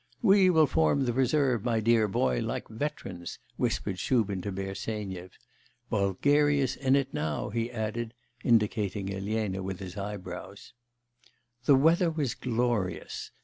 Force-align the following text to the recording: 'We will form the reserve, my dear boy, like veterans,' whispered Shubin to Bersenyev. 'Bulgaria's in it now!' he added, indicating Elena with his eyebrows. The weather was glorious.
'We 0.23 0.49
will 0.49 0.65
form 0.65 1.05
the 1.05 1.13
reserve, 1.13 1.63
my 1.63 1.79
dear 1.79 2.07
boy, 2.07 2.39
like 2.41 2.67
veterans,' 2.67 3.37
whispered 3.57 3.99
Shubin 3.99 4.41
to 4.41 4.51
Bersenyev. 4.51 5.37
'Bulgaria's 5.91 6.75
in 6.75 6.95
it 6.95 7.13
now!' 7.13 7.51
he 7.51 7.69
added, 7.69 8.15
indicating 8.43 9.13
Elena 9.13 9.61
with 9.61 9.77
his 9.77 9.97
eyebrows. 9.97 10.73
The 11.65 11.75
weather 11.75 12.09
was 12.09 12.33
glorious. 12.33 13.29